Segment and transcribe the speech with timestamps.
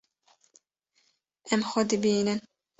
[1.53, 2.39] Ew xwe dibînin.